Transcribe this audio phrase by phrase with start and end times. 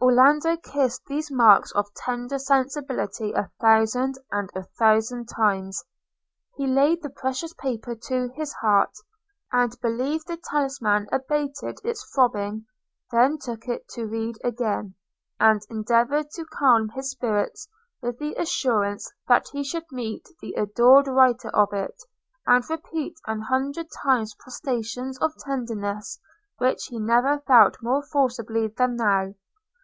[0.00, 5.82] Orlando kissed these marks of tender sensibility a thousand and a thousand times:
[6.56, 8.92] he laid the precious paper to his heart,
[9.50, 12.64] and believed the talisman abated its throbbing;
[13.10, 14.94] then took it to read again,
[15.40, 17.66] and endeavoured to calm his spirits
[18.00, 22.00] with the assurance that he should meet the adored writer of it,
[22.46, 26.20] and repeat an hundred times protestations of tenderness
[26.58, 29.34] which he never felt more forcibly than now.